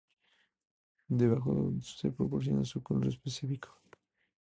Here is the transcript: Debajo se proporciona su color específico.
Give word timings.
Debajo 1.19 1.73
se 1.83 2.09
proporciona 2.09 2.65
su 2.65 2.81
color 2.81 3.05
específico. 3.05 3.77